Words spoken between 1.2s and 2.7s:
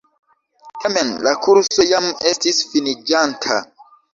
la kurso jam estis